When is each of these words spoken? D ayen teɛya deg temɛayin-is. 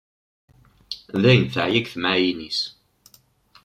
D 1.21 1.23
ayen 1.29 1.45
teɛya 1.53 1.79
deg 1.81 1.87
temɛayin-is. 1.93 2.59